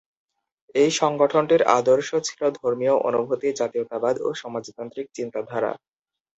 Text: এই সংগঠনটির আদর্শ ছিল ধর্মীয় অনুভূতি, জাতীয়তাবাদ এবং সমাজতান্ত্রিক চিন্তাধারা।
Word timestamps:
এই 0.75 0.91
সংগঠনটির 0.91 1.61
আদর্শ 1.77 2.09
ছিল 2.27 2.41
ধর্মীয় 2.59 2.95
অনুভূতি, 3.09 3.47
জাতীয়তাবাদ 3.53 4.13
এবং 4.17 4.33
সমাজতান্ত্রিক 4.35 5.07
চিন্তাধারা। 5.13 5.71